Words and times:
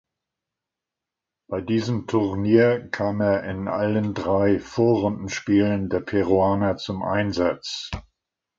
Bei 1.47 1.61
diesem 1.61 2.07
Turnier 2.07 2.89
kam 2.89 3.21
er 3.21 3.43
in 3.43 3.67
allen 3.67 4.15
drei 4.15 4.57
Vorrundenspielen 4.57 5.89
der 5.89 5.99
Peruaner 5.99 6.77
zum 6.77 7.03
Einsatz. 7.03 7.91